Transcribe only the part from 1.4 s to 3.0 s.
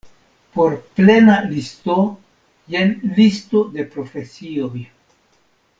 listo, jen